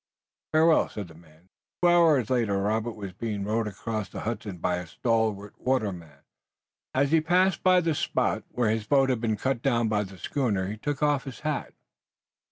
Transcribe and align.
"Farewell," 0.51 0.89
said 0.89 1.09
the 1.09 1.13
man, 1.13 1.21
staring 1.21 1.43
after 1.43 1.45
him. 1.45 1.79
Two 1.83 1.87
hours 1.89 2.29
later 2.31 2.57
Robert 2.63 2.93
was 2.95 3.13
being 3.13 3.43
rowed 3.43 3.67
across 3.67 4.09
the 4.09 4.21
Hudson 4.21 4.57
by 4.57 4.77
a 4.77 4.87
stalwart 4.87 5.53
waterman. 5.59 6.23
As 6.95 7.11
he 7.11 7.21
passed 7.21 7.61
by 7.61 7.81
the 7.81 7.93
spot 7.93 8.43
where 8.49 8.71
his 8.71 8.87
boat 8.87 9.11
had 9.11 9.21
been 9.21 9.37
cut 9.37 9.61
down 9.61 9.89
by 9.89 10.03
the 10.03 10.17
schooner 10.17 10.65
he 10.65 10.77
took 10.77 11.03
off 11.03 11.25
his 11.25 11.41
hat. 11.41 11.75